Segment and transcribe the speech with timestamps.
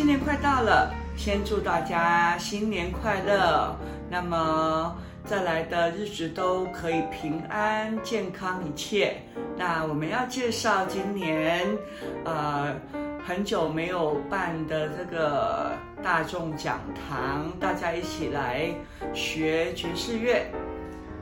[0.00, 3.76] 新年快到了，先祝大家新年快乐。
[4.08, 4.96] 那么
[5.26, 9.18] 再来的日子都可以平安健康一切。
[9.58, 11.68] 那我们要介绍今年，
[12.24, 12.74] 呃，
[13.26, 15.72] 很久没有办的这个
[16.02, 18.70] 大众讲堂，大家一起来
[19.12, 20.50] 学爵士乐。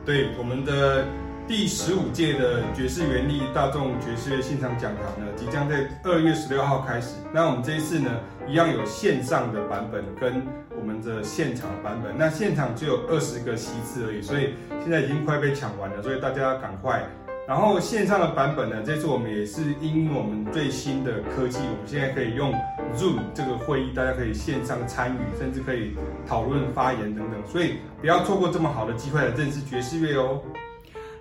[0.07, 1.05] 对，我们的。
[1.49, 7.15] 第十五届的爵士原力大众爵士乐现场讲堂呢，即将在二月十六号开始。
[7.33, 8.11] 那我们这一次呢，
[8.47, 10.43] 一样有线上的版本跟
[10.79, 12.13] 我们的现场版本。
[12.19, 17.03] 那现场只有二十个席次而已，所以现在已经快被抢完了，所以大家赶快。
[17.49, 22.53] 然后线上的版本呢，这次我们也是因我们最新的科技，我们现在可以用
[22.95, 27.41] Zoom 这个会议，大家可以线上参与，甚至可以讨论、发言等等。
[27.47, 30.43] 所以不要错过这么好的机会来认识爵士乐哦。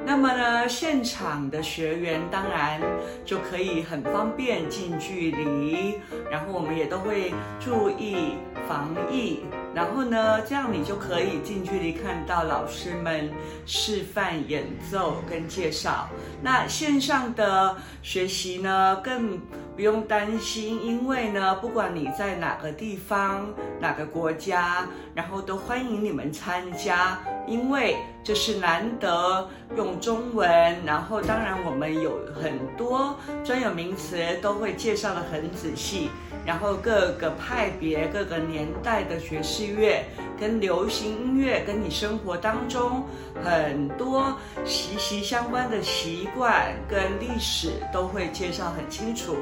[0.06, 2.80] 那么呢，现场的学员当然
[3.26, 5.95] 就可以很方便近距离，
[6.31, 8.36] 然后我们也都会注意
[8.68, 9.40] 防疫，
[9.73, 13.32] 然后呢，这样你就可以近距离看到老师们
[13.66, 16.10] 示范演奏跟介绍。
[16.42, 19.40] 那线上的学习呢，更
[19.76, 23.48] 不用担心，因为呢，不管你在哪个地方、
[23.80, 30.50] 哪个国家，然后都欢迎你们参加，因为这是难得用中文，
[30.86, 36.10] 然后当然我们有很多专有名词都会介绍的很仔细，
[36.45, 40.04] 然后各个派别、各个年年代的爵士乐
[40.40, 43.04] 跟流行音乐，跟你生活当中
[43.44, 49.36] 很多息息相关的习惯跟历史都会介绍很清楚。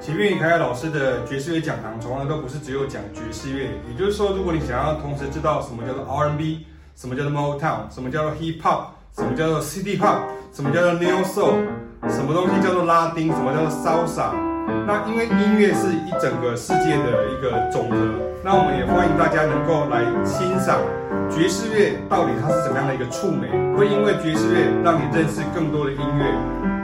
[0.00, 6.64] 启斌与凯凯老师的爵士乐讲堂从来都不是只有讲爵士乐，也就是说，如果你想要同时知道什么叫做 R&B，
[6.94, 10.20] 什么叫做 Motown，什么叫做 Hip Hop，什么叫做 City Pop，
[10.52, 11.66] 什么叫做 Neo Soul，
[12.08, 14.53] 什么东西叫做拉丁，什么叫做 Salsa，
[14.86, 17.96] 那因为音乐是一整个世界的一个总和，
[18.44, 20.78] 那我们也欢迎大家能够来欣赏
[21.30, 26.28] 爵士乐到底它是怎么样的一个触媒，会因为爵士乐让你认识更多的音乐，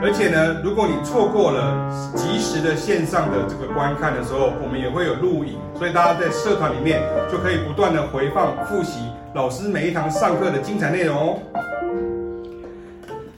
[0.01, 8.97] 而且呢，如果你错过了及时的线上的这个观看的时候，我们也会有录影，所以大家在社团里面就可以不断的回放复习。
[9.35, 11.39] 老师每一堂上课的精彩内容哦，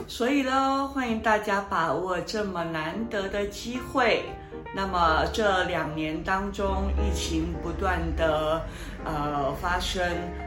[0.07, 4.23] 所以呢，欢迎大家把握这么难得的机会。
[4.75, 8.61] 那么这两年当中，疫情不断的
[9.05, 10.03] 呃发生，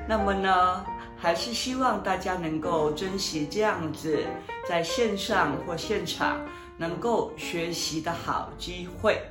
[0.09, 0.85] 那么呢，
[1.17, 4.25] 还是希望大家能够珍惜这样子
[4.69, 6.41] 在线上或现场
[6.77, 9.23] 能够学习的好机会。